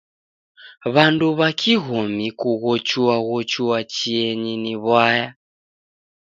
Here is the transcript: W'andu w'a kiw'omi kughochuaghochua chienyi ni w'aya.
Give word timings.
W'andu 0.93 1.27
w'a 1.37 1.49
kiw'omi 1.59 2.27
kughochuaghochua 2.39 3.77
chienyi 3.93 4.53
ni 4.63 4.73
w'aya. 4.83 5.27